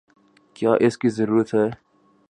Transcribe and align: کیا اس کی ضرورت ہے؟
کیا 0.55 0.71
اس 0.79 0.97
کی 0.97 1.09
ضرورت 1.09 1.53
ہے؟ 1.55 1.67